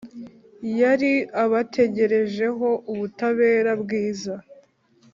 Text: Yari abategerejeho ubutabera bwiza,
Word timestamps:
Yari 0.79 1.11
abategerejeho 1.43 2.69
ubutabera 2.91 3.71
bwiza, 3.81 4.33